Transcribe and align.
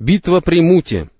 Битва 0.00 0.40
при 0.40 0.62
Муте. 0.62 1.10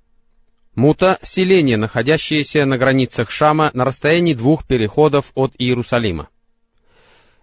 Мута— 0.75 1.19
селение, 1.23 1.77
находящееся 1.77 2.65
на 2.65 2.79
границах 2.79 3.31
Шама 3.31 3.71
на 3.75 3.85
расстоянии 3.85 4.33
двух 4.33 4.67
переходов 4.67 5.33
от 5.35 5.53
Иерусалима. 5.59 6.31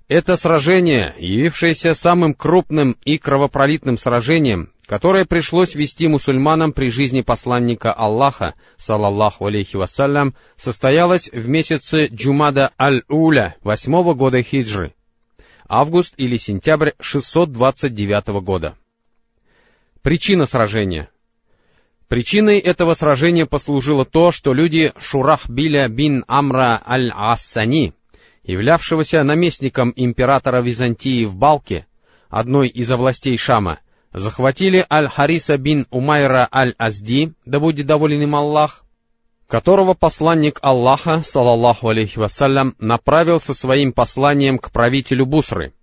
Это 0.08 0.36
сражение, 0.36 1.13
явившееся 1.20 1.94
самым 1.94 2.34
крупным 2.34 2.97
и 3.05 3.20
кровопролитным 3.20 4.00
сражением, 4.00 4.71
которое 4.88 5.26
пришлось 5.26 5.76
вести 5.76 6.08
мусульманам 6.08 6.73
при 6.73 6.89
жизни 6.89 7.21
посланника 7.21 7.94
Аллаха, 7.94 8.56
салаллаху 8.78 9.46
алейхи 9.46 9.76
вассалям, 9.76 10.33
состоялось 10.56 11.29
в 11.31 11.47
месяце 11.47 12.08
Джумада 12.08 12.72
Аль-Уля, 12.79 13.58
восьмого 13.62 14.15
года 14.15 14.42
хиджры, 14.42 14.96
август 15.69 16.16
или 16.17 16.38
сентябрь 16.38 16.94
629 16.99 18.41
года. 18.41 18.76
Причина 20.02 20.48
сражения— 20.48 21.12
Причиной 22.08 22.59
этого 22.59 22.93
сражения 22.93 23.45
послужило 23.45 24.05
то, 24.05 24.31
что 24.31 24.53
люди 24.53 24.93
Шурахбиля 24.97 25.89
бин 25.89 26.23
Амра 26.27 26.81
аль-Ассани, 26.88 27.93
являвшегося 28.43 29.23
наместником 29.23 29.91
императора 29.93 30.61
Византии 30.61 31.25
в 31.25 31.35
Балке, 31.35 31.85
одной 32.30 32.70
из 32.70 32.89
областей 32.89 33.38
Шама, 33.38 33.80
захватили 34.13 34.85
Аль-Хариса 34.89 35.57
бин 35.57 35.85
Умайра 35.89 36.47
аль-Азди, 36.49 37.33
да 37.45 37.59
будет 37.59 37.88
доволен 37.88 38.21
им 38.21 38.35
Аллах, 38.35 38.85
которого 39.47 39.94
посланник 39.94 40.59
Аллаха, 40.61 41.21
салаллаху 41.23 41.89
алейхи 41.89 42.19
вассалям, 42.19 42.73
направил 42.80 43.41
со 43.41 43.53
своим 43.53 43.91
посланием 43.91 44.59
к 44.59 44.71
правителю 44.71 45.25
Бусры. 45.25 45.73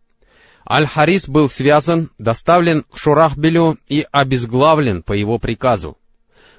Аль-Харис 0.67 1.29
был 1.29 1.51
связан, 1.51 2.09
доставлен 2.17 2.85
к 2.91 2.97
Шурахбилю 2.97 3.77
и 3.89 4.07
обезглавлен 4.11 5.03
по 5.03 5.13
его 5.13 5.39
приказу. 5.39 5.99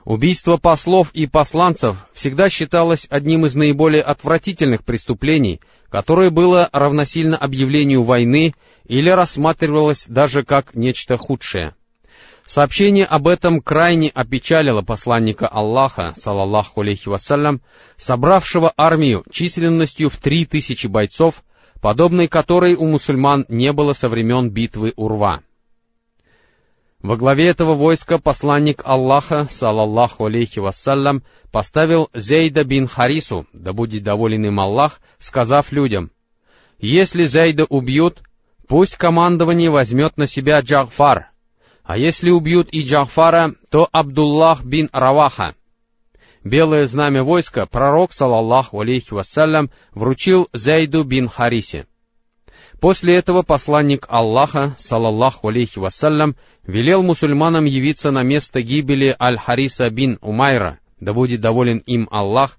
Убийство 0.06 0.58
послов 0.58 1.10
и 1.14 1.26
посланцев 1.26 2.06
всегда 2.14 2.48
считалось 2.48 3.08
одним 3.10 3.48
из 3.48 3.56
наиболее 3.56 4.04
отвратительных 4.04 4.84
преступлений, 4.84 5.62
которое 5.90 6.30
было 6.30 6.70
равносильно 6.72 7.36
объявлению 7.38 8.04
войны 8.04 8.54
или 8.88 9.10
рассматривалось 9.10 10.06
даже 10.08 10.44
как 10.44 10.76
нечто 10.76 11.18
худшее. 11.18 11.74
Сообщение 12.46 13.06
об 13.06 13.28
этом 13.28 13.60
крайне 13.60 14.10
опечалило 14.10 14.84
посланника 14.84 15.48
Аллаха, 15.48 16.14
салаллаху 16.16 16.82
алейхи 16.82 17.10
вассалям, 17.10 17.62
собравшего 17.98 18.72
армию 18.78 19.24
численностью 19.32 20.12
в 20.12 20.18
три 20.18 20.46
тысячи 20.46 20.86
бойцов, 20.86 21.44
подобной 21.82 22.28
которой 22.28 22.76
у 22.76 22.86
мусульман 22.86 23.46
не 23.50 23.74
было 23.74 23.94
со 23.94 24.08
времен 24.08 24.52
битвы 24.52 24.94
Урва. 24.96 25.42
Во 27.06 27.18
главе 27.18 27.50
этого 27.50 27.76
войска 27.76 28.18
посланник 28.18 28.82
Аллаха, 28.84 29.46
салаллаху 29.48 30.26
алейхи 30.26 30.58
вассалям, 30.58 31.22
поставил 31.52 32.10
Зейда 32.16 32.64
бин 32.64 32.88
Харису, 32.88 33.46
да 33.54 33.74
будет 33.74 34.02
доволен 34.02 34.44
им 34.48 34.60
Аллах, 34.60 35.00
сказав 35.20 35.72
людям, 35.72 36.10
«Если 36.80 37.26
Зейда 37.26 37.66
убьют, 37.66 38.24
пусть 38.68 38.96
командование 38.96 39.70
возьмет 39.70 40.18
на 40.18 40.26
себя 40.26 40.62
Джафар, 40.62 41.30
а 41.84 41.96
если 41.96 42.32
убьют 42.32 42.70
и 42.72 42.82
Джафара, 42.82 43.54
то 43.70 43.88
Абдуллах 43.92 44.64
бин 44.64 44.90
Раваха». 44.92 45.54
Белое 46.44 46.86
знамя 46.86 47.24
войска 47.24 47.68
пророк, 47.68 48.14
салаллаху 48.14 48.80
алейхи 48.80 49.14
вассалям, 49.14 49.70
вручил 49.94 50.48
Зейду 50.54 51.04
бин 51.04 51.30
Харисе. 51.30 51.86
После 52.80 53.16
этого 53.16 53.42
посланник 53.42 54.06
Аллаха, 54.10 54.76
салаллаху 54.78 55.48
алейхи 55.48 55.80
вассалям, 55.80 56.36
велел 56.66 57.04
мусульманам 57.04 57.66
явиться 57.66 58.12
на 58.12 58.24
место 58.24 58.62
гибели 58.62 59.16
Аль-Хариса 59.20 59.90
бин 59.90 60.20
Умайра, 60.22 60.80
да 61.00 61.14
будет 61.14 61.42
доволен 61.42 61.80
им 61.80 62.08
Аллах, 62.12 62.58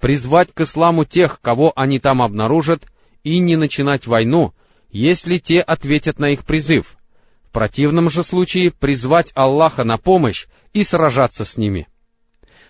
призвать 0.00 0.52
к 0.52 0.60
исламу 0.62 1.04
тех, 1.04 1.40
кого 1.40 1.72
они 1.76 1.98
там 1.98 2.22
обнаружат, 2.22 2.84
и 3.24 3.40
не 3.40 3.56
начинать 3.56 4.06
войну, 4.06 4.54
если 4.90 5.38
те 5.38 5.60
ответят 5.60 6.18
на 6.18 6.30
их 6.30 6.44
призыв. 6.44 6.96
В 7.42 7.50
противном 7.50 8.10
же 8.10 8.22
случае 8.22 8.70
призвать 8.70 9.32
Аллаха 9.34 9.84
на 9.84 9.98
помощь 9.98 10.46
и 10.72 10.82
сражаться 10.82 11.44
с 11.44 11.56
ними. 11.56 11.88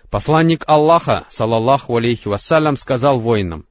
Посланник 0.09 0.63
Аллаха, 0.67 1.25
салаллаху 1.29 1.95
алейхи 1.95 2.27
вассалям, 2.27 2.75
сказал 2.77 3.19
воинам, 3.19 3.65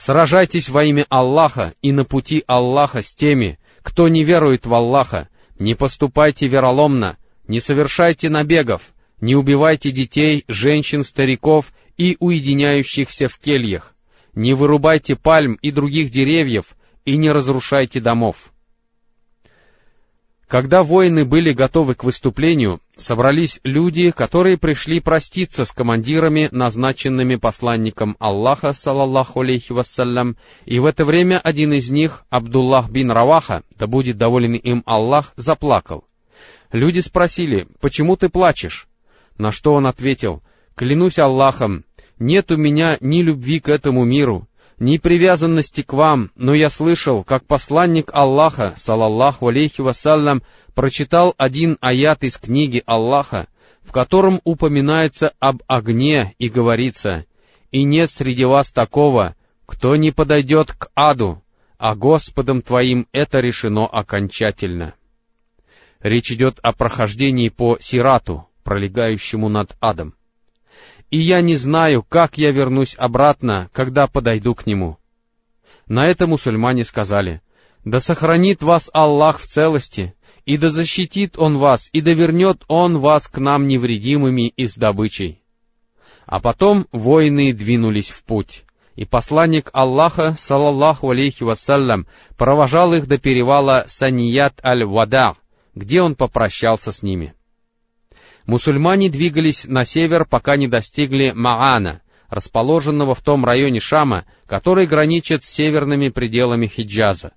«Сражайтесь 0.00 0.70
во 0.70 0.82
имя 0.82 1.04
Аллаха 1.10 1.74
и 1.82 1.92
на 1.92 2.06
пути 2.06 2.42
Аллаха 2.46 3.02
с 3.02 3.12
теми, 3.12 3.58
кто 3.82 4.08
не 4.08 4.24
верует 4.24 4.64
в 4.64 4.72
Аллаха, 4.72 5.28
не 5.58 5.74
поступайте 5.74 6.48
вероломно, 6.48 7.18
не 7.46 7.60
совершайте 7.60 8.30
набегов, 8.30 8.94
не 9.20 9.36
убивайте 9.36 9.90
детей, 9.90 10.46
женщин, 10.48 11.04
стариков 11.04 11.74
и 11.98 12.16
уединяющихся 12.18 13.28
в 13.28 13.38
кельях, 13.38 13.94
не 14.34 14.54
вырубайте 14.54 15.16
пальм 15.16 15.58
и 15.60 15.70
других 15.70 16.08
деревьев 16.08 16.76
и 17.04 17.18
не 17.18 17.28
разрушайте 17.30 18.00
домов. 18.00 18.54
Когда 20.50 20.82
воины 20.82 21.24
были 21.24 21.52
готовы 21.52 21.94
к 21.94 22.02
выступлению, 22.02 22.80
собрались 22.96 23.60
люди, 23.62 24.10
которые 24.10 24.58
пришли 24.58 24.98
проститься 24.98 25.64
с 25.64 25.70
командирами, 25.70 26.48
назначенными 26.50 27.36
посланником 27.36 28.16
Аллаха, 28.18 28.72
салаллаху 28.72 29.42
алейхи 29.42 29.70
вассалям, 29.70 30.36
и 30.64 30.80
в 30.80 30.86
это 30.86 31.04
время 31.04 31.38
один 31.38 31.72
из 31.72 31.88
них, 31.90 32.24
Абдуллах 32.30 32.90
бин 32.90 33.12
Раваха, 33.12 33.62
да 33.78 33.86
будет 33.86 34.16
доволен 34.16 34.54
им 34.54 34.82
Аллах, 34.86 35.34
заплакал. 35.36 36.02
Люди 36.72 36.98
спросили, 36.98 37.68
«Почему 37.80 38.16
ты 38.16 38.28
плачешь?» 38.28 38.88
На 39.38 39.52
что 39.52 39.72
он 39.72 39.86
ответил, 39.86 40.42
«Клянусь 40.74 41.20
Аллахом, 41.20 41.84
нет 42.18 42.50
у 42.50 42.56
меня 42.56 42.98
ни 43.00 43.22
любви 43.22 43.60
к 43.60 43.68
этому 43.68 44.04
миру, 44.04 44.48
ни 44.80 44.96
привязанности 44.96 45.82
к 45.82 45.92
вам, 45.92 46.30
но 46.34 46.54
я 46.54 46.70
слышал, 46.70 47.22
как 47.22 47.44
посланник 47.44 48.10
Аллаха, 48.12 48.72
салаллаху 48.76 49.48
алейхи 49.48 49.82
вассалям, 49.82 50.42
прочитал 50.74 51.34
один 51.36 51.76
аят 51.82 52.24
из 52.24 52.38
книги 52.38 52.82
Аллаха, 52.86 53.48
в 53.82 53.92
котором 53.92 54.40
упоминается 54.42 55.34
об 55.38 55.62
огне 55.66 56.34
и 56.38 56.48
говорится, 56.48 57.26
«И 57.70 57.84
нет 57.84 58.10
среди 58.10 58.44
вас 58.44 58.70
такого, 58.70 59.36
кто 59.66 59.94
не 59.96 60.12
подойдет 60.12 60.72
к 60.72 60.88
аду, 60.94 61.42
а 61.78 61.94
Господом 61.94 62.62
твоим 62.62 63.06
это 63.12 63.40
решено 63.40 63.86
окончательно». 63.86 64.94
Речь 66.00 66.32
идет 66.32 66.58
о 66.62 66.72
прохождении 66.72 67.50
по 67.50 67.76
Сирату, 67.78 68.48
пролегающему 68.64 69.50
над 69.50 69.76
адом 69.80 70.14
и 71.10 71.18
я 71.18 71.40
не 71.40 71.56
знаю, 71.56 72.04
как 72.08 72.38
я 72.38 72.52
вернусь 72.52 72.94
обратно, 72.96 73.68
когда 73.72 74.06
подойду 74.06 74.54
к 74.54 74.66
нему. 74.66 74.96
На 75.86 76.06
это 76.06 76.26
мусульмане 76.26 76.84
сказали, 76.84 77.42
да 77.84 77.98
сохранит 77.98 78.62
вас 78.62 78.90
Аллах 78.92 79.40
в 79.40 79.46
целости, 79.46 80.14
и 80.44 80.56
да 80.56 80.68
защитит 80.68 81.38
Он 81.38 81.58
вас, 81.58 81.90
и 81.92 82.00
да 82.00 82.12
вернет 82.12 82.62
Он 82.68 82.98
вас 82.98 83.28
к 83.28 83.38
нам 83.38 83.66
невредимыми 83.66 84.48
и 84.48 84.66
с 84.66 84.76
добычей. 84.76 85.42
А 86.26 86.40
потом 86.40 86.86
воины 86.92 87.52
двинулись 87.52 88.10
в 88.10 88.22
путь, 88.22 88.64
и 88.94 89.04
посланник 89.04 89.70
Аллаха, 89.72 90.36
салаллаху 90.38 91.10
алейхи 91.10 91.42
вассалям, 91.42 92.06
провожал 92.36 92.94
их 92.94 93.08
до 93.08 93.18
перевала 93.18 93.84
Саният 93.88 94.64
аль-Вада, 94.64 95.34
где 95.74 96.02
он 96.02 96.14
попрощался 96.14 96.92
с 96.92 97.02
ними. 97.02 97.34
Мусульмане 98.50 99.08
двигались 99.08 99.68
на 99.68 99.84
север, 99.84 100.26
пока 100.28 100.56
не 100.56 100.66
достигли 100.66 101.30
Маана, 101.30 102.02
расположенного 102.28 103.14
в 103.14 103.20
том 103.20 103.44
районе 103.44 103.78
Шама, 103.78 104.24
который 104.48 104.88
граничит 104.88 105.44
с 105.44 105.50
северными 105.50 106.08
пределами 106.08 106.66
Хиджаза. 106.66 107.30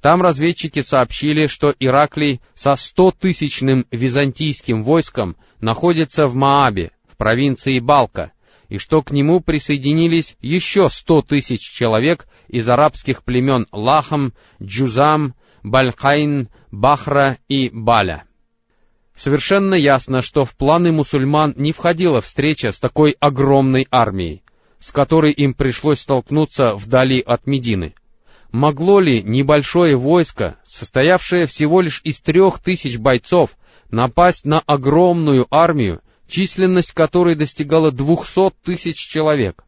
Там 0.00 0.22
разведчики 0.22 0.80
сообщили, 0.80 1.46
что 1.46 1.74
Ираклий 1.78 2.40
со 2.54 2.74
стотысячным 2.74 3.84
византийским 3.90 4.82
войском 4.82 5.36
находится 5.60 6.26
в 6.26 6.36
Маабе, 6.36 6.92
в 7.06 7.18
провинции 7.18 7.78
Балка, 7.78 8.32
и 8.70 8.78
что 8.78 9.02
к 9.02 9.10
нему 9.10 9.40
присоединились 9.40 10.38
еще 10.40 10.88
сто 10.88 11.20
тысяч 11.20 11.60
человек 11.60 12.28
из 12.48 12.66
арабских 12.66 13.24
племен 13.24 13.66
Лахам, 13.72 14.32
Джузам, 14.62 15.34
Балькайн, 15.62 16.48
Бахра 16.70 17.36
и 17.46 17.68
Баля. 17.68 18.24
Совершенно 19.16 19.74
ясно, 19.74 20.20
что 20.20 20.44
в 20.44 20.54
планы 20.54 20.92
мусульман 20.92 21.54
не 21.56 21.72
входила 21.72 22.20
встреча 22.20 22.70
с 22.70 22.78
такой 22.78 23.16
огромной 23.18 23.88
армией, 23.90 24.42
с 24.78 24.92
которой 24.92 25.32
им 25.32 25.54
пришлось 25.54 26.00
столкнуться 26.00 26.74
вдали 26.74 27.20
от 27.20 27.46
Медины. 27.46 27.94
Могло 28.52 29.00
ли 29.00 29.22
небольшое 29.22 29.96
войско, 29.96 30.56
состоявшее 30.64 31.46
всего 31.46 31.80
лишь 31.80 32.02
из 32.04 32.18
трех 32.20 32.58
тысяч 32.58 32.98
бойцов, 32.98 33.56
напасть 33.90 34.44
на 34.44 34.60
огромную 34.60 35.46
армию, 35.50 36.02
численность 36.28 36.92
которой 36.92 37.36
достигала 37.36 37.92
двухсот 37.92 38.54
тысяч 38.62 38.96
человек? 38.96 39.64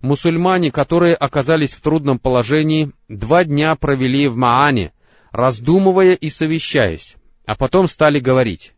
Мусульмане, 0.00 0.72
которые 0.72 1.14
оказались 1.14 1.72
в 1.72 1.80
трудном 1.80 2.18
положении, 2.18 2.90
два 3.08 3.44
дня 3.44 3.76
провели 3.76 4.26
в 4.26 4.36
Маане, 4.36 4.92
раздумывая 5.30 6.14
и 6.14 6.28
совещаясь, 6.28 7.16
а 7.46 7.54
потом 7.54 7.88
стали 7.88 8.18
говорить, 8.18 8.74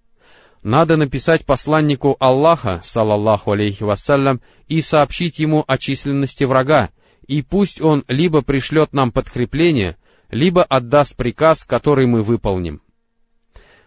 надо 0.63 0.97
написать 0.97 1.45
посланнику 1.47 2.17
Аллаха, 2.21 2.81
салаллаху 2.85 3.53
алейхи 3.53 3.83
вассалям, 3.83 4.41
и 4.67 4.81
сообщить 4.81 5.39
ему 5.39 5.65
о 5.67 5.79
численности 5.79 6.45
врага, 6.45 6.91
и 7.27 7.43
пусть 7.43 7.81
он 7.81 8.05
либо 8.09 8.43
пришлет 8.43 8.93
нам 8.93 9.11
подкрепление, 9.11 9.97
либо 10.31 10.63
отдаст 10.63 11.17
приказ, 11.17 11.65
который 11.65 12.07
мы 12.07 12.23
выполним. 12.23 12.83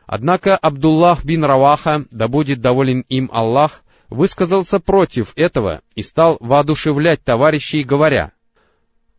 Однако 0.08 0.58
Абдуллах 0.58 1.24
бин 1.24 1.44
Раваха, 1.44 2.06
да 2.12 2.28
будет 2.28 2.62
доволен 2.62 3.06
им 3.08 3.30
Аллах, 3.32 3.84
высказался 4.10 4.80
против 4.80 5.34
этого 5.36 5.82
и 5.96 6.02
стал 6.02 6.38
воодушевлять 6.40 7.24
товарищей, 7.24 7.84
говоря, 7.84 8.34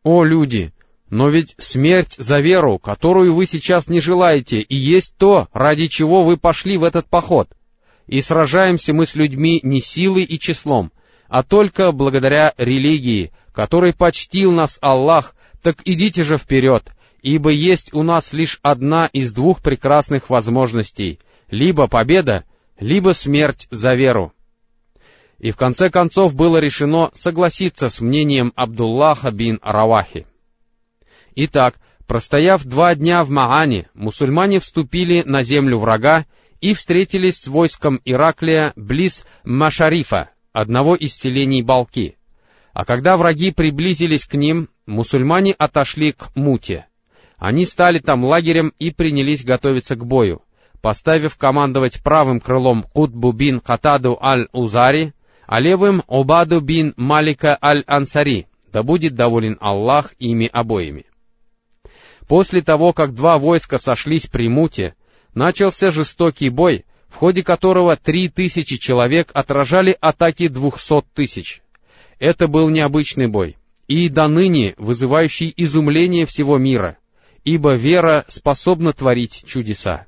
«О 0.02 0.24
люди, 0.24 0.72
но 1.12 1.28
ведь 1.28 1.54
смерть 1.58 2.14
за 2.16 2.40
веру, 2.40 2.78
которую 2.78 3.34
вы 3.34 3.44
сейчас 3.44 3.86
не 3.86 4.00
желаете, 4.00 4.60
и 4.60 4.76
есть 4.76 5.14
то, 5.18 5.46
ради 5.52 5.84
чего 5.84 6.24
вы 6.24 6.38
пошли 6.38 6.78
в 6.78 6.84
этот 6.84 7.06
поход. 7.06 7.50
И 8.06 8.22
сражаемся 8.22 8.94
мы 8.94 9.04
с 9.04 9.14
людьми 9.14 9.60
не 9.62 9.82
силой 9.82 10.22
и 10.22 10.38
числом, 10.38 10.90
а 11.28 11.42
только 11.42 11.92
благодаря 11.92 12.54
религии, 12.56 13.30
которой 13.52 13.92
почтил 13.92 14.52
нас 14.52 14.78
Аллах, 14.80 15.36
так 15.62 15.82
идите 15.84 16.24
же 16.24 16.38
вперед, 16.38 16.90
ибо 17.20 17.50
есть 17.50 17.92
у 17.92 18.02
нас 18.02 18.32
лишь 18.32 18.58
одна 18.62 19.04
из 19.04 19.34
двух 19.34 19.60
прекрасных 19.60 20.30
возможностей— 20.30 21.18
либо 21.50 21.88
победа, 21.88 22.44
либо 22.80 23.10
смерть 23.10 23.68
за 23.70 23.92
веру. 23.92 24.32
И 25.38 25.50
в 25.50 25.58
конце 25.58 25.90
концов 25.90 26.34
было 26.34 26.56
решено 26.56 27.10
согласиться 27.12 27.90
с 27.90 28.00
мнением 28.00 28.54
Абдуллаха 28.56 29.30
бин 29.30 29.58
Равахи. 29.62 30.26
Итак, 31.34 31.76
простояв 32.06 32.64
два 32.64 32.94
дня 32.94 33.22
в 33.22 33.30
Маане, 33.30 33.88
мусульмане 33.94 34.58
вступили 34.58 35.22
на 35.22 35.42
землю 35.42 35.78
врага 35.78 36.26
и 36.60 36.74
встретились 36.74 37.40
с 37.40 37.48
войском 37.48 38.00
Ираклия 38.04 38.72
близ 38.76 39.26
Машарифа, 39.44 40.30
одного 40.52 40.94
из 40.94 41.14
селений 41.14 41.62
Балки. 41.62 42.16
А 42.72 42.84
когда 42.84 43.16
враги 43.16 43.50
приблизились 43.50 44.26
к 44.26 44.34
ним, 44.34 44.68
мусульмане 44.86 45.52
отошли 45.52 46.12
к 46.12 46.34
Муте. 46.34 46.86
Они 47.38 47.64
стали 47.64 47.98
там 47.98 48.24
лагерем 48.24 48.72
и 48.78 48.90
принялись 48.90 49.44
готовиться 49.44 49.96
к 49.96 50.06
бою, 50.06 50.42
поставив 50.80 51.36
командовать 51.36 52.02
правым 52.02 52.40
крылом 52.40 52.82
Кутбу 52.82 53.32
бин 53.32 53.60
Катаду 53.60 54.18
аль-Узари, 54.22 55.12
а 55.46 55.60
левым 55.60 56.02
Обаду 56.06 56.60
бин 56.60 56.94
Малика 56.96 57.58
аль-Ансари, 57.60 58.46
да 58.72 58.82
будет 58.82 59.14
доволен 59.14 59.58
Аллах 59.60 60.14
ими 60.18 60.48
обоими. 60.50 61.06
После 62.28 62.62
того, 62.62 62.92
как 62.92 63.14
два 63.14 63.38
войска 63.38 63.78
сошлись 63.78 64.26
при 64.26 64.48
Муте, 64.48 64.94
начался 65.34 65.90
жестокий 65.90 66.50
бой, 66.50 66.84
в 67.08 67.16
ходе 67.16 67.42
которого 67.42 67.96
три 67.96 68.28
тысячи 68.28 68.78
человек 68.78 69.30
отражали 69.34 69.96
атаки 70.00 70.48
двухсот 70.48 71.06
тысяч. 71.14 71.62
Это 72.18 72.46
был 72.46 72.68
необычный 72.68 73.28
бой, 73.28 73.56
и 73.88 74.08
до 74.08 74.28
ныне 74.28 74.74
вызывающий 74.78 75.52
изумление 75.56 76.24
всего 76.26 76.58
мира, 76.58 76.96
ибо 77.44 77.74
вера 77.74 78.24
способна 78.28 78.92
творить 78.92 79.44
чудеса. 79.46 80.06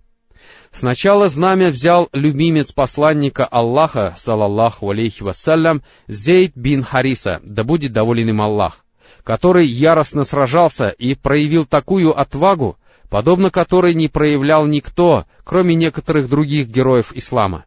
Сначала 0.73 1.29
знамя 1.29 1.69
взял 1.69 2.09
любимец 2.13 2.73
посланника 2.73 3.45
Аллаха, 3.45 4.15
салаллаху 4.17 4.91
алейхи 4.91 5.23
вассалям, 5.23 5.83
Зейд 6.09 6.53
бин 6.57 6.83
Хариса, 6.83 7.41
да 7.45 7.65
будет 7.65 7.93
доволен 7.93 8.29
им 8.29 8.43
Аллах 8.43 8.84
который 9.25 9.67
яростно 9.67 10.25
сражался 10.25 10.89
и 10.89 11.15
проявил 11.15 11.65
такую 11.65 12.19
отвагу, 12.19 12.77
подобно 13.09 13.51
которой 13.51 13.95
не 13.95 14.09
проявлял 14.09 14.67
никто, 14.67 15.25
кроме 15.45 15.75
некоторых 15.75 16.29
других 16.29 16.69
героев 16.69 17.13
ислама. 17.15 17.65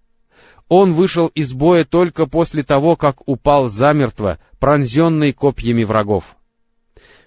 Он 0.69 0.94
вышел 0.94 1.27
из 1.27 1.54
боя 1.54 1.83
только 1.83 2.27
после 2.27 2.63
того, 2.63 2.95
как 2.95 3.27
упал 3.27 3.69
замертво, 3.69 4.38
пронзенный 4.59 5.31
копьями 5.31 5.83
врагов. 5.83 6.36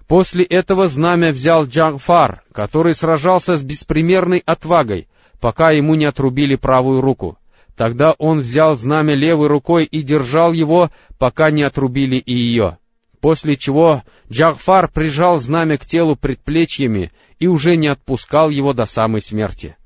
После 0.07 0.45
этого 0.45 0.87
знамя 0.87 1.31
взял 1.31 1.65
Джафар, 1.65 2.43
который 2.53 2.95
сражался 2.95 3.55
с 3.55 3.63
беспримерной 3.63 4.43
отвагой, 4.45 5.09
пока 5.41 5.71
ему 5.71 5.95
не 5.95 6.05
отрубили 6.05 6.57
правую 6.57 7.01
руку. 7.01 7.39
Тогда 7.77 8.15
он 8.19 8.41
взял 8.41 8.75
знамя 8.75 9.15
левой 9.15 9.47
рукой 9.47 9.85
и 9.85 10.03
держал 10.03 10.53
его, 10.53 10.91
пока 11.19 11.51
не 11.51 11.63
отрубили 11.63 12.17
и 12.17 12.35
ее 12.35 12.77
после 13.21 13.57
чего 13.57 14.03
Джагфар 14.31 14.89
прижал 14.89 15.37
знамя 15.37 15.79
к 15.79 15.87
телу 15.87 16.17
предплечьями 16.17 17.13
и 17.39 17.47
уже 17.47 17.77
не 17.77 17.89
отпускал 17.89 18.51
его 18.51 18.73
до 18.73 18.85
самой 18.85 19.21
смерти. 19.21 19.77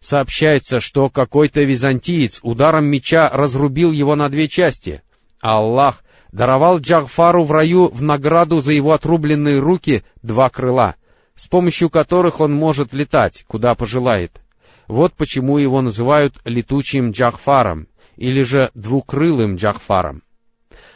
Сообщается, 0.00 0.80
что 0.80 1.08
какой-то 1.08 1.62
византиец 1.62 2.40
ударом 2.42 2.86
меча 2.86 3.30
разрубил 3.30 3.90
его 3.90 4.16
на 4.16 4.28
две 4.28 4.48
части, 4.48 5.02
а 5.40 5.58
Аллах 5.58 6.02
даровал 6.30 6.78
Джагфару 6.78 7.44
в 7.44 7.52
раю 7.52 7.88
в 7.88 8.02
награду 8.02 8.60
за 8.60 8.72
его 8.72 8.92
отрубленные 8.92 9.60
руки 9.60 10.02
два 10.22 10.50
крыла, 10.50 10.96
с 11.34 11.46
помощью 11.46 11.90
которых 11.90 12.40
он 12.40 12.52
может 12.52 12.92
летать, 12.92 13.44
куда 13.46 13.74
пожелает. 13.74 14.40
Вот 14.88 15.14
почему 15.14 15.58
его 15.58 15.80
называют 15.80 16.34
летучим 16.44 17.12
Джахфаром, 17.12 17.88
или 18.16 18.42
же 18.42 18.70
двукрылым 18.74 19.56
Джахфаром. 19.56 20.22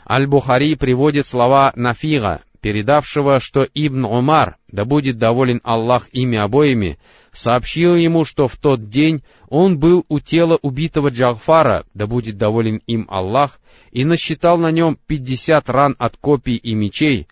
Аль-Бухари 0.08 0.76
приводит 0.76 1.26
слова 1.26 1.72
Нафига, 1.74 2.42
передавшего, 2.60 3.40
что 3.40 3.66
Ибн 3.74 4.04
Умар, 4.04 4.56
да 4.70 4.84
будет 4.84 5.18
доволен 5.18 5.60
Аллах 5.64 6.08
ими 6.12 6.38
обоими, 6.38 6.98
сообщил 7.32 7.94
ему, 7.94 8.24
что 8.24 8.48
в 8.48 8.56
тот 8.56 8.88
день 8.88 9.22
он 9.48 9.78
был 9.78 10.04
у 10.08 10.20
тела 10.20 10.58
убитого 10.62 11.08
Джафара, 11.08 11.86
да 11.94 12.06
будет 12.06 12.36
доволен 12.36 12.82
им 12.86 13.06
Аллах, 13.08 13.60
и 13.92 14.04
насчитал 14.04 14.58
на 14.58 14.70
нем 14.70 14.98
пятьдесят 15.06 15.68
ран 15.70 15.94
от 15.98 16.16
копий 16.16 16.56
и 16.56 16.74
мечей, 16.74 17.28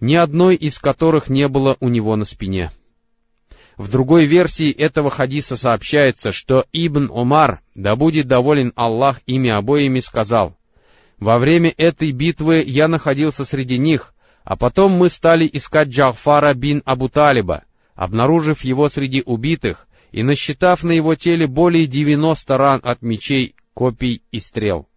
ни 0.00 0.14
одной 0.14 0.56
из 0.56 0.78
которых 0.78 1.28
не 1.28 1.48
было 1.48 1.76
у 1.80 1.88
него 1.88 2.16
на 2.16 2.24
спине. 2.24 2.70
В 3.76 3.88
другой 3.88 4.26
версии 4.26 4.70
этого 4.70 5.08
хадиса 5.08 5.56
сообщается, 5.56 6.32
что 6.32 6.66
Ибн 6.72 7.10
Умар, 7.10 7.60
да 7.74 7.96
будет 7.96 8.26
доволен 8.26 8.72
Аллах 8.76 9.20
ими 9.26 9.50
обоими, 9.50 10.00
сказал, 10.00 10.54
во 11.20 11.36
время 11.36 11.72
этой 11.76 12.12
битвы 12.12 12.64
я 12.66 12.88
находился 12.88 13.44
среди 13.44 13.78
них, 13.78 14.14
а 14.42 14.56
потом 14.56 14.92
мы 14.92 15.10
стали 15.10 15.48
искать 15.52 15.88
Джафара 15.88 16.54
бин 16.54 16.82
Абу 16.86 17.10
Талиба, 17.10 17.64
обнаружив 17.94 18.64
его 18.64 18.88
среди 18.88 19.22
убитых 19.24 19.86
и 20.12 20.22
насчитав 20.22 20.82
на 20.82 20.92
его 20.92 21.14
теле 21.14 21.46
более 21.46 21.86
90 21.86 22.56
ран 22.56 22.80
от 22.82 23.02
мечей, 23.02 23.54
копий 23.74 24.22
и 24.32 24.38
стрел. 24.38 24.88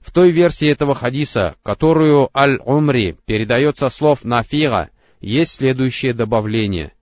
В 0.00 0.12
той 0.12 0.32
версии 0.32 0.68
этого 0.68 0.94
хадиса, 0.94 1.56
которую 1.62 2.28
Аль-Умри 2.36 3.16
передает 3.26 3.78
со 3.78 3.88
слов 3.90 4.24
Нафига, 4.24 4.90
есть 5.20 5.52
следующее 5.52 6.14
добавление. 6.14 6.92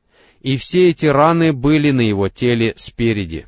И 0.41 0.57
все 0.57 0.89
эти 0.89 1.07
раны 1.07 1.53
были 1.53 1.91
на 1.91 2.01
его 2.01 2.29
теле 2.29 2.75
спереди. 2.77 3.47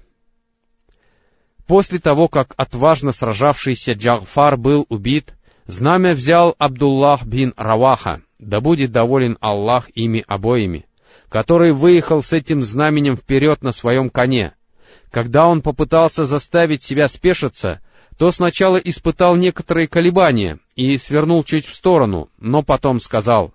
После 1.66 1.98
того, 1.98 2.28
как 2.28 2.52
отважно 2.56 3.12
сражавшийся 3.12 3.92
Джагфар 3.92 4.58
был 4.58 4.84
убит, 4.88 5.34
знамя 5.66 6.12
взял 6.12 6.54
Абдуллах 6.58 7.24
бин 7.24 7.54
Раваха, 7.56 8.20
да 8.38 8.60
будет 8.60 8.92
доволен 8.92 9.38
Аллах 9.40 9.88
ими 9.94 10.22
обоими, 10.26 10.84
который 11.30 11.72
выехал 11.72 12.22
с 12.22 12.32
этим 12.34 12.60
знаменем 12.60 13.16
вперед 13.16 13.62
на 13.62 13.72
своем 13.72 14.10
коне. 14.10 14.52
Когда 15.10 15.46
он 15.46 15.62
попытался 15.62 16.26
заставить 16.26 16.82
себя 16.82 17.08
спешиться, 17.08 17.80
то 18.18 18.30
сначала 18.30 18.76
испытал 18.76 19.36
некоторые 19.36 19.88
колебания 19.88 20.58
и 20.76 20.98
свернул 20.98 21.44
чуть 21.44 21.66
в 21.66 21.74
сторону, 21.74 22.28
но 22.38 22.62
потом 22.62 23.00
сказал, 23.00 23.54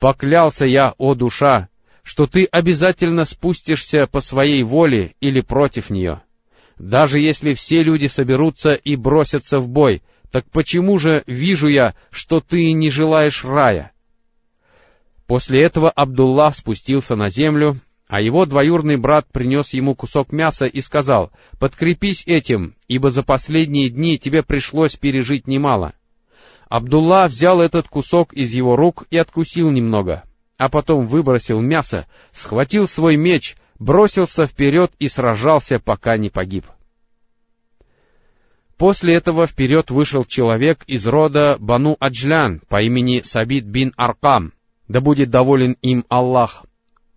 «Поклялся 0.00 0.66
я, 0.66 0.94
о 0.98 1.14
душа, 1.14 1.68
что 2.02 2.26
ты 2.26 2.44
обязательно 2.44 3.24
спустишься 3.24 4.06
по 4.10 4.20
своей 4.20 4.62
воле 4.64 5.14
или 5.20 5.40
против 5.40 5.90
нее». 5.90 6.22
Даже 6.78 7.20
если 7.20 7.54
все 7.54 7.82
люди 7.82 8.06
соберутся 8.06 8.72
и 8.72 8.96
бросятся 8.96 9.58
в 9.58 9.68
бой, 9.68 10.02
так 10.30 10.44
почему 10.50 10.98
же 10.98 11.22
вижу 11.26 11.68
я, 11.68 11.94
что 12.10 12.40
ты 12.40 12.72
не 12.72 12.90
желаешь 12.90 13.44
рая? 13.44 13.92
После 15.26 15.62
этого 15.62 15.90
Абдуллах 15.90 16.54
спустился 16.54 17.16
на 17.16 17.30
землю, 17.30 17.80
а 18.06 18.20
его 18.20 18.46
двоюрный 18.46 18.96
брат 18.96 19.26
принес 19.32 19.72
ему 19.72 19.94
кусок 19.94 20.32
мяса 20.32 20.66
и 20.66 20.80
сказал, 20.80 21.32
«Подкрепись 21.58 22.22
этим, 22.26 22.76
ибо 22.86 23.10
за 23.10 23.22
последние 23.24 23.88
дни 23.88 24.18
тебе 24.18 24.42
пришлось 24.42 24.96
пережить 24.96 25.48
немало». 25.48 25.94
Абдулла 26.68 27.26
взял 27.28 27.60
этот 27.60 27.88
кусок 27.88 28.32
из 28.32 28.52
его 28.52 28.76
рук 28.76 29.04
и 29.10 29.16
откусил 29.16 29.70
немного, 29.70 30.24
а 30.56 30.68
потом 30.68 31.06
выбросил 31.06 31.60
мясо, 31.60 32.06
схватил 32.32 32.86
свой 32.86 33.16
меч, 33.16 33.56
бросился 33.78 34.46
вперед 34.46 34.92
и 34.98 35.08
сражался, 35.08 35.78
пока 35.78 36.16
не 36.16 36.30
погиб. 36.30 36.66
После 38.76 39.14
этого 39.14 39.46
вперед 39.46 39.90
вышел 39.90 40.24
человек 40.24 40.84
из 40.86 41.06
рода 41.06 41.56
Бану 41.58 41.96
Аджлян 41.98 42.60
по 42.68 42.82
имени 42.82 43.22
Сабит 43.22 43.64
бин 43.64 43.94
Аркам, 43.96 44.52
да 44.86 45.00
будет 45.00 45.30
доволен 45.30 45.76
им 45.80 46.04
Аллах. 46.08 46.64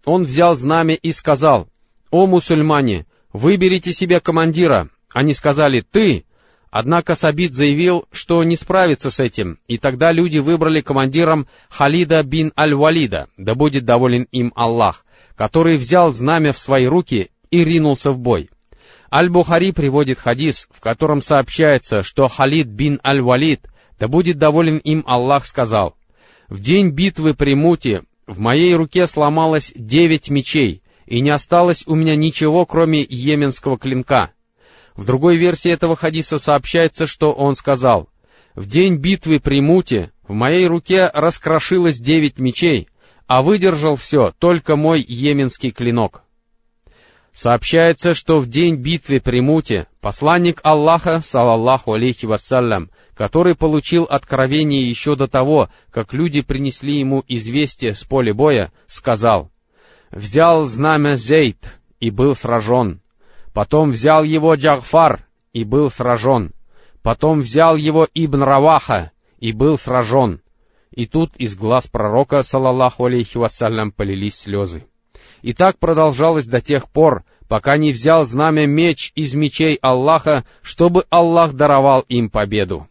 Он 0.06 0.24
взял 0.24 0.56
знамя 0.56 0.96
и 0.96 1.12
сказал, 1.12 1.68
«О 2.12 2.26
мусульмане, 2.26 3.06
выберите 3.34 3.94
себе 3.94 4.22
командира, 4.22 4.90
Они 5.14 5.34
сказали 5.34 5.82
«ты», 5.82 6.26
однако 6.72 7.16
Сабит 7.16 7.54
заявил, 7.54 8.06
что 8.12 8.44
не 8.44 8.56
справится 8.56 9.12
с 9.12 9.20
этим, 9.20 9.60
и 9.68 9.78
тогда 9.78 10.12
люди 10.12 10.38
выбрали 10.38 10.82
командиром 10.82 11.48
Халида 11.70 12.24
бин 12.24 12.52
Аль-Валида, 12.58 13.28
да 13.38 13.56
будет 13.56 13.86
доволен 13.86 14.28
им 14.32 14.52
Аллах, 14.56 15.06
который 15.36 15.78
взял 15.78 16.12
знамя 16.12 16.54
в 16.54 16.60
свои 16.60 16.86
руки 16.86 17.32
и 17.50 17.64
ринулся 17.64 18.12
в 18.12 18.20
бой. 18.20 18.50
Аль-Бухари 19.12 19.72
приводит 19.72 20.20
хадис, 20.20 20.68
в 20.72 20.82
котором 20.82 21.22
сообщается, 21.22 22.04
что 22.04 22.28
Халид 22.28 22.68
бин 22.68 23.00
Аль-Валид, 23.04 23.62
да 24.00 24.08
будет 24.08 24.38
доволен 24.38 24.78
им 24.78 25.04
Аллах, 25.08 25.46
сказал, 25.46 25.96
«В 26.48 26.60
день 26.60 26.92
битвы 26.92 27.34
при 27.34 27.56
Муте 27.56 28.04
в 28.28 28.40
моей 28.40 28.76
руке 28.76 29.08
сломалось 29.08 29.74
девять 29.76 30.30
мечей, 30.30 30.84
и 31.08 31.22
не 31.22 31.32
осталось 31.32 31.84
у 31.88 31.96
меня 31.96 32.16
ничего, 32.16 32.66
кроме 32.68 33.02
йеменского 33.02 33.80
клинка». 33.80 34.32
В 35.00 35.06
другой 35.06 35.38
версии 35.38 35.72
этого 35.72 35.96
хадиса 35.96 36.40
сообщается, 36.40 37.08
что 37.08 37.32
он 37.32 37.56
сказал, 37.56 38.10
«В 38.54 38.68
день 38.68 38.98
битвы 38.98 39.40
при 39.40 39.62
Муте 39.62 40.12
в 40.28 40.34
моей 40.34 40.68
руке 40.68 41.10
раскрошилось 41.14 42.00
девять 42.00 42.38
мечей, 42.38 42.90
а 43.26 43.42
выдержал 43.42 43.96
все 43.96 44.34
только 44.40 44.76
мой 44.76 45.00
йеменский 45.00 45.72
клинок». 45.72 46.24
Сообщается, 47.32 48.14
что 48.14 48.40
в 48.40 48.50
день 48.50 48.76
битвы 48.76 49.22
при 49.22 49.40
Муте 49.40 49.88
посланник 50.02 50.60
Аллаха, 50.64 51.22
салаллаху 51.22 51.94
алейхи 51.94 52.26
вассалям, 52.26 52.90
который 53.14 53.56
получил 53.56 54.04
откровение 54.04 54.86
еще 54.86 55.16
до 55.16 55.30
того, 55.30 55.70
как 55.92 56.12
люди 56.14 56.42
принесли 56.42 57.00
ему 57.00 57.24
известие 57.26 57.94
с 57.94 58.04
поля 58.04 58.34
боя, 58.34 58.74
сказал, 58.88 59.50
«Взял 60.12 60.66
знамя 60.66 61.16
Зейд 61.16 61.80
и 62.02 62.10
был 62.10 62.36
сражен. 62.36 63.00
Потом 63.60 63.90
взял 63.90 64.24
его 64.24 64.56
Джагфар 64.56 65.28
и 65.52 65.66
был 65.66 65.92
сражен. 65.92 66.54
Потом 67.02 67.42
взял 67.42 67.76
его 67.76 68.08
Ибн 68.14 68.44
Раваха 68.44 69.12
и 69.38 69.52
был 69.52 69.78
сражен». 69.78 70.40
И 70.92 71.06
тут 71.06 71.36
из 71.36 71.58
глаз 71.58 71.86
пророка, 71.86 72.42
салаллаху 72.42 73.04
алейхи 73.04 73.38
вассалям, 73.38 73.92
полились 73.92 74.40
слезы. 74.40 74.86
И 75.42 75.52
так 75.52 75.78
продолжалось 75.78 76.46
до 76.46 76.62
тех 76.62 76.90
пор, 76.90 77.26
пока 77.50 77.76
не 77.76 77.92
взял 77.92 78.24
знамя 78.24 78.66
меч 78.66 79.12
из 79.16 79.36
мечей 79.36 79.78
Аллаха, 79.82 80.46
чтобы 80.62 81.04
Аллах 81.10 81.52
даровал 81.52 82.06
им 82.08 82.30
победу. 82.30 82.88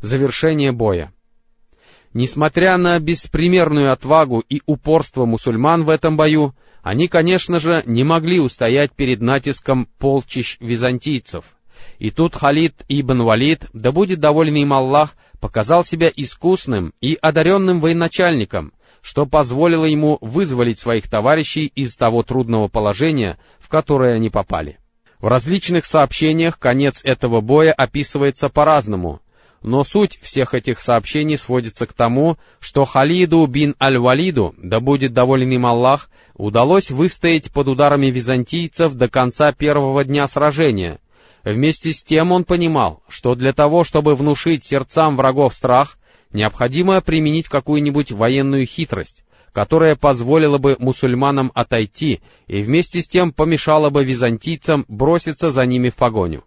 Завершение 0.00 0.70
боя. 0.70 1.12
Несмотря 2.14 2.78
на 2.78 3.00
беспримерную 3.00 3.90
отвагу 3.92 4.44
и 4.48 4.62
упорство 4.66 5.24
мусульман 5.24 5.82
в 5.82 5.90
этом 5.90 6.16
бою, 6.16 6.54
они, 6.82 7.08
конечно 7.08 7.58
же, 7.58 7.82
не 7.86 8.04
могли 8.04 8.40
устоять 8.40 8.92
перед 8.92 9.20
натиском 9.20 9.88
полчищ 9.98 10.56
византийцев. 10.60 11.44
И 11.98 12.10
тут 12.10 12.34
Халид 12.34 12.84
ибн 12.88 13.22
Валид, 13.22 13.66
да 13.72 13.92
будет 13.92 14.20
доволен 14.20 14.54
им 14.56 14.72
Аллах, 14.72 15.14
показал 15.40 15.84
себя 15.84 16.10
искусным 16.14 16.92
и 17.00 17.18
одаренным 17.20 17.80
военачальником, 17.80 18.72
что 19.02 19.26
позволило 19.26 19.84
ему 19.84 20.18
вызволить 20.20 20.78
своих 20.78 21.08
товарищей 21.08 21.66
из 21.66 21.96
того 21.96 22.22
трудного 22.22 22.68
положения, 22.68 23.38
в 23.58 23.68
которое 23.68 24.14
они 24.14 24.30
попали. 24.30 24.78
В 25.20 25.26
различных 25.26 25.84
сообщениях 25.84 26.58
конец 26.58 27.00
этого 27.04 27.40
боя 27.40 27.72
описывается 27.72 28.48
по-разному, 28.48 29.20
но 29.62 29.82
суть 29.84 30.18
всех 30.22 30.54
этих 30.54 30.80
сообщений 30.80 31.36
сводится 31.36 31.86
к 31.86 31.92
тому, 31.92 32.36
что 32.60 32.84
Халиду 32.84 33.46
бин 33.46 33.74
Аль-Валиду, 33.80 34.54
да 34.58 34.80
будет 34.80 35.12
доволен 35.12 35.50
им 35.50 35.66
Аллах, 35.66 36.10
удалось 36.34 36.90
выстоять 36.90 37.52
под 37.52 37.68
ударами 37.68 38.06
византийцев 38.06 38.94
до 38.94 39.08
конца 39.08 39.52
первого 39.52 40.04
дня 40.04 40.26
сражения. 40.28 41.00
Вместе 41.44 41.92
с 41.92 42.02
тем 42.02 42.32
он 42.32 42.44
понимал, 42.44 43.02
что 43.08 43.34
для 43.34 43.52
того, 43.52 43.84
чтобы 43.84 44.14
внушить 44.14 44.64
сердцам 44.64 45.16
врагов 45.16 45.54
страх, 45.54 45.96
необходимо 46.32 47.00
применить 47.00 47.48
какую-нибудь 47.48 48.12
военную 48.12 48.66
хитрость, 48.66 49.24
которая 49.52 49.96
позволила 49.96 50.58
бы 50.58 50.76
мусульманам 50.78 51.50
отойти 51.54 52.20
и 52.46 52.60
вместе 52.60 53.00
с 53.00 53.08
тем 53.08 53.32
помешала 53.32 53.90
бы 53.90 54.04
византийцам 54.04 54.84
броситься 54.88 55.50
за 55.50 55.64
ними 55.64 55.88
в 55.88 55.96
погоню. 55.96 56.44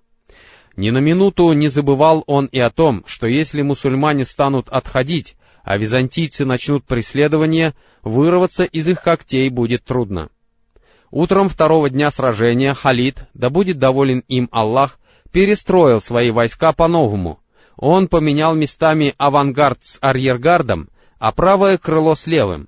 Ни 0.75 0.89
на 0.89 0.99
минуту 0.99 1.51
не 1.53 1.67
забывал 1.67 2.23
он 2.27 2.45
и 2.45 2.59
о 2.59 2.69
том, 2.69 3.03
что 3.05 3.27
если 3.27 3.61
мусульмане 3.61 4.25
станут 4.25 4.69
отходить, 4.69 5.35
а 5.63 5.77
византийцы 5.77 6.45
начнут 6.45 6.85
преследование, 6.85 7.73
вырваться 8.03 8.63
из 8.63 8.87
их 8.87 9.01
когтей 9.01 9.49
будет 9.49 9.83
трудно. 9.83 10.29
Утром 11.11 11.49
второго 11.49 11.89
дня 11.89 12.09
сражения 12.09 12.73
Халид, 12.73 13.27
да 13.33 13.49
будет 13.49 13.77
доволен 13.77 14.23
им 14.27 14.47
Аллах, 14.51 14.97
перестроил 15.31 16.01
свои 16.01 16.31
войска 16.31 16.71
по-новому, 16.73 17.39
он 17.77 18.07
поменял 18.07 18.55
местами 18.55 19.13
авангард 19.17 19.83
с 19.83 19.97
арьергардом, 20.01 20.89
а 21.19 21.31
правое 21.31 21.77
крыло 21.77 22.15
с 22.15 22.27
левым. 22.27 22.67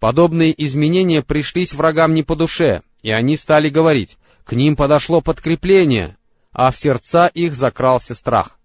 Подобные 0.00 0.54
изменения 0.64 1.22
пришлись 1.22 1.72
врагам 1.72 2.14
не 2.14 2.22
по 2.22 2.36
душе, 2.36 2.82
и 3.02 3.10
они 3.10 3.36
стали 3.36 3.68
говорить, 3.68 4.18
к 4.44 4.52
ним 4.52 4.76
подошло 4.76 5.20
подкрепление, 5.20 6.15
а 6.58 6.70
в 6.70 6.76
сердца 6.78 7.26
их 7.26 7.54
закрался 7.54 8.14
страх. 8.14 8.58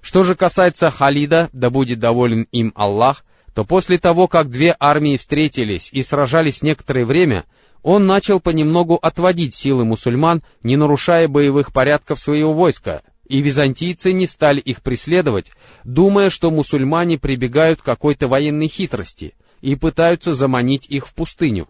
Что 0.00 0.22
же 0.22 0.36
касается 0.36 0.90
Халида, 0.90 1.50
да 1.52 1.70
будет 1.70 1.98
доволен 1.98 2.46
им 2.52 2.72
Аллах, 2.76 3.24
то 3.52 3.64
после 3.64 3.98
того, 3.98 4.28
как 4.28 4.48
две 4.48 4.76
армии 4.78 5.16
встретились 5.16 5.90
и 5.92 6.02
сражались 6.02 6.62
некоторое 6.62 7.04
время, 7.04 7.44
он 7.82 8.06
начал 8.06 8.38
понемногу 8.38 8.94
отводить 8.94 9.56
силы 9.56 9.84
мусульман, 9.84 10.44
не 10.62 10.76
нарушая 10.76 11.26
боевых 11.26 11.72
порядков 11.72 12.20
своего 12.20 12.54
войска, 12.54 13.02
и 13.26 13.42
византийцы 13.42 14.12
не 14.12 14.26
стали 14.26 14.60
их 14.60 14.80
преследовать, 14.80 15.50
думая, 15.82 16.30
что 16.30 16.52
мусульмане 16.52 17.18
прибегают 17.18 17.82
к 17.82 17.84
какой-то 17.84 18.28
военной 18.28 18.68
хитрости 18.68 19.34
и 19.60 19.74
пытаются 19.74 20.32
заманить 20.32 20.86
их 20.88 21.08
в 21.08 21.14
пустыню. 21.14 21.66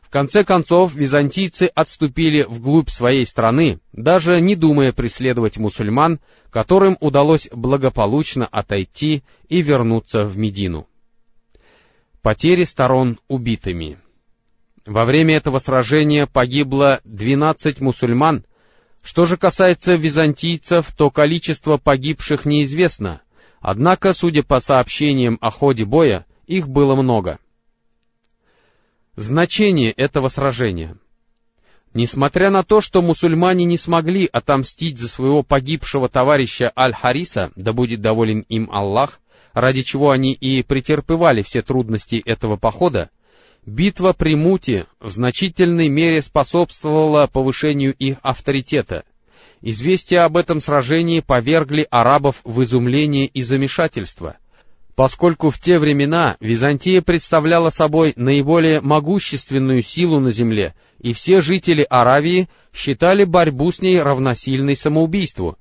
В 0.00 0.10
конце 0.10 0.44
концов, 0.44 0.94
византийцы 0.94 1.70
отступили 1.74 2.42
вглубь 2.42 2.90
своей 2.90 3.24
страны, 3.24 3.80
даже 3.92 4.40
не 4.40 4.56
думая 4.56 4.92
преследовать 4.92 5.56
мусульман, 5.56 6.20
которым 6.50 6.98
удалось 7.00 7.48
благополучно 7.50 8.46
отойти 8.46 9.22
и 9.48 9.62
вернуться 9.62 10.24
в 10.24 10.36
Медину. 10.36 10.86
Потери 12.20 12.64
сторон 12.64 13.18
убитыми. 13.28 13.98
Во 14.84 15.04
время 15.04 15.36
этого 15.36 15.58
сражения 15.58 16.26
погибло 16.26 17.00
12 17.04 17.80
мусульман, 17.80 18.44
что 19.02 19.24
же 19.24 19.36
касается 19.36 19.94
византийцев, 19.94 20.92
то 20.96 21.10
количество 21.10 21.76
погибших 21.76 22.44
неизвестно, 22.44 23.22
однако, 23.60 24.12
судя 24.12 24.42
по 24.42 24.60
сообщениям 24.60 25.38
о 25.40 25.50
ходе 25.50 25.84
боя, 25.84 26.26
их 26.46 26.68
было 26.68 26.94
много. 26.94 27.38
Значение 29.16 29.92
этого 29.92 30.28
сражения. 30.28 30.96
Несмотря 31.92 32.50
на 32.50 32.62
то, 32.62 32.80
что 32.80 33.02
мусульмане 33.02 33.66
не 33.66 33.76
смогли 33.76 34.26
отомстить 34.32 34.98
за 34.98 35.06
своего 35.06 35.42
погибшего 35.42 36.08
товарища 36.08 36.72
Аль-Хариса, 36.74 37.52
да 37.54 37.74
будет 37.74 38.00
доволен 38.00 38.46
им 38.48 38.70
Аллах, 38.72 39.20
ради 39.52 39.82
чего 39.82 40.12
они 40.12 40.32
и 40.32 40.62
претерпевали 40.62 41.42
все 41.42 41.60
трудности 41.60 42.22
этого 42.24 42.56
похода, 42.56 43.10
Битва 43.66 44.14
при 44.14 44.34
Муте 44.34 44.86
в 44.98 45.10
значительной 45.10 45.90
мере 45.90 46.22
способствовала 46.22 47.26
повышению 47.26 47.92
их 47.92 48.16
авторитета. 48.22 49.04
Известия 49.60 50.24
об 50.24 50.38
этом 50.38 50.62
сражении 50.62 51.20
повергли 51.20 51.86
арабов 51.90 52.40
в 52.44 52.62
изумление 52.62 53.26
и 53.26 53.42
замешательство, 53.42 54.38
поскольку 54.94 55.50
в 55.50 55.58
те 55.58 55.78
времена 55.78 56.36
Византия 56.40 57.00
представляла 57.00 57.70
собой 57.70 58.12
наиболее 58.16 58.80
могущественную 58.80 59.82
силу 59.82 60.20
на 60.20 60.30
земле, 60.30 60.74
и 60.98 61.12
все 61.12 61.40
жители 61.40 61.86
Аравии 61.88 62.48
считали 62.72 63.24
борьбу 63.24 63.72
с 63.72 63.80
ней 63.80 64.00
равносильной 64.00 64.76
самоубийству. 64.76 65.56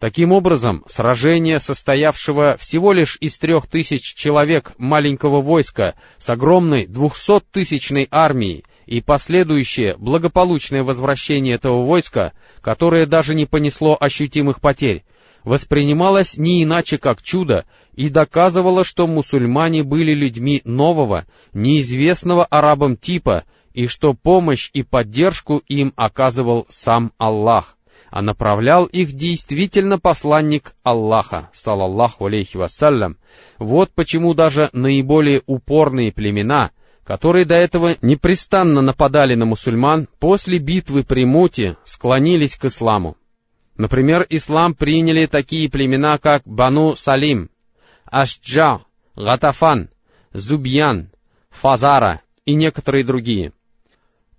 Таким 0.00 0.32
образом, 0.32 0.84
сражение, 0.88 1.60
состоявшего 1.60 2.56
всего 2.58 2.92
лишь 2.92 3.16
из 3.20 3.38
трех 3.38 3.68
тысяч 3.68 4.14
человек 4.14 4.72
маленького 4.76 5.40
войска 5.40 5.94
с 6.18 6.28
огромной 6.28 6.86
двухсоттысячной 6.86 8.08
армией 8.10 8.64
и 8.86 9.00
последующее 9.00 9.96
благополучное 9.96 10.82
возвращение 10.82 11.54
этого 11.54 11.86
войска, 11.86 12.32
которое 12.60 13.06
даже 13.06 13.34
не 13.34 13.46
понесло 13.46 13.96
ощутимых 13.98 14.60
потерь, 14.60 15.04
воспринималось 15.44 16.36
не 16.36 16.62
иначе 16.62 16.98
как 16.98 17.22
чудо 17.22 17.64
и 17.94 18.08
доказывало, 18.08 18.84
что 18.84 19.06
мусульмане 19.06 19.84
были 19.84 20.12
людьми 20.12 20.62
нового, 20.64 21.26
неизвестного 21.52 22.44
арабам 22.44 22.96
типа, 22.96 23.44
и 23.72 23.86
что 23.86 24.14
помощь 24.14 24.70
и 24.72 24.82
поддержку 24.82 25.62
им 25.68 25.92
оказывал 25.96 26.66
сам 26.68 27.12
Аллах 27.18 27.76
а 28.14 28.22
направлял 28.22 28.84
их 28.84 29.12
действительно 29.12 29.98
посланник 29.98 30.76
Аллаха, 30.84 31.50
салаллаху 31.52 32.26
алейхи 32.26 32.56
вассалям. 32.56 33.16
Вот 33.58 33.90
почему 33.92 34.34
даже 34.34 34.70
наиболее 34.72 35.42
упорные 35.46 36.12
племена, 36.12 36.70
которые 37.02 37.44
до 37.44 37.56
этого 37.56 37.96
непрестанно 38.02 38.82
нападали 38.82 39.34
на 39.34 39.46
мусульман, 39.46 40.06
после 40.20 40.58
битвы 40.58 41.02
при 41.02 41.24
Муте 41.24 41.76
склонились 41.82 42.54
к 42.54 42.66
исламу. 42.66 43.16
Например, 43.76 44.24
ислам 44.30 44.74
приняли 44.74 45.26
такие 45.26 45.68
племена, 45.68 46.18
как 46.18 46.42
Бану 46.44 46.94
Салим, 46.94 47.50
Ашджа, 48.04 48.82
Гатафан, 49.16 49.90
Зубьян, 50.32 51.10
Фазара 51.50 52.22
и 52.44 52.54
некоторые 52.54 53.04
другие. 53.04 53.52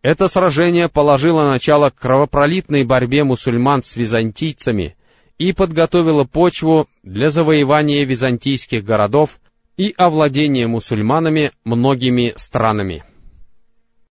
Это 0.02 0.28
сражение 0.28 0.88
положило 0.88 1.46
начало 1.46 1.90
кровопролитной 1.90 2.86
борьбе 2.86 3.24
мусульман 3.24 3.82
с 3.82 3.96
византийцами 3.96 4.96
и 5.38 5.52
подготовило 5.52 6.24
почву 6.24 6.88
для 7.04 7.30
завоевания 7.30 8.06
византийских 8.06 8.84
городов 8.84 9.40
и 9.78 9.94
овладения 9.98 10.68
мусульманами 10.68 11.52
многими 11.64 12.34
странами. 12.38 13.04